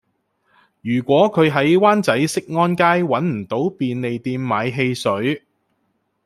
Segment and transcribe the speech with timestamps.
[0.81, 5.43] 如果佢喺灣仔適安街搵唔到便利店買汽水